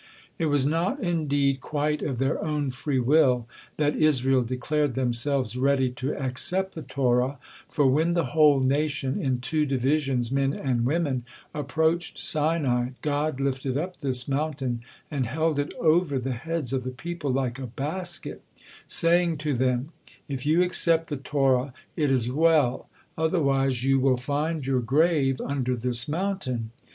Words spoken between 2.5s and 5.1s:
free will that Israel declared